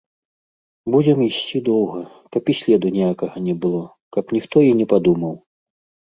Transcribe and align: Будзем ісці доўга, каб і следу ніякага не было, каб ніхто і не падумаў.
Будзем 0.93 1.19
ісці 1.25 1.59
доўга, 1.67 1.99
каб 2.35 2.43
і 2.53 2.55
следу 2.61 2.87
ніякага 2.95 3.35
не 3.49 3.55
было, 3.65 3.81
каб 4.17 4.33
ніхто 4.37 4.57
і 4.69 4.73
не 4.81 4.85
падумаў. 4.95 5.35